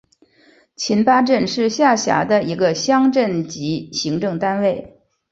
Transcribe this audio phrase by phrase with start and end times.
[0.79, 4.99] 覃巴镇是下辖的一个乡镇级行政单位。